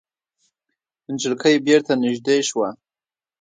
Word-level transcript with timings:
نجلۍ 1.11 1.55
بېرته 1.65 1.93
نږدې 2.03 2.37
شوه. 2.49 2.69